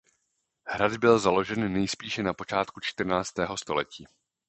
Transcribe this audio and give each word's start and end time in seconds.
Hrad 0.65 0.97
byl 0.97 1.19
založen 1.19 1.73
nejspíše 1.73 2.23
na 2.23 2.33
počátku 2.33 2.79
čtrnáctého 2.79 3.57
století. 3.57 4.07